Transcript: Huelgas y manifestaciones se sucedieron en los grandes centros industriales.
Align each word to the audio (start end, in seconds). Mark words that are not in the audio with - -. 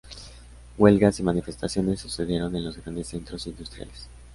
Huelgas 0.79 1.19
y 1.19 1.23
manifestaciones 1.23 1.99
se 1.99 2.09
sucedieron 2.09 2.55
en 2.55 2.63
los 2.65 2.75
grandes 2.77 3.09
centros 3.09 3.45
industriales. 3.45 4.09